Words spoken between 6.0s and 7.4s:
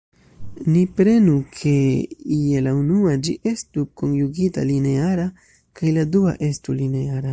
dua estu lineara.